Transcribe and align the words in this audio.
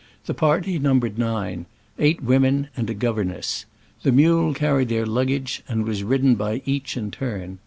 The 0.25 0.33
party 0.33 0.79
num 0.79 0.99
bered 0.99 1.19
nine— 1.19 1.67
eight 1.99 2.23
women 2.23 2.69
and 2.75 2.89
a 2.89 2.95
governess. 2.95 3.65
The 4.01 4.11
mule 4.11 4.55
carried 4.55 4.89
their 4.89 5.05
luggage, 5.05 5.61
and 5.69 5.85
was 5.85 6.03
ridden 6.03 6.33
by 6.33 6.63
each 6.65 6.97
in 6.97 7.11
turn. 7.11 7.59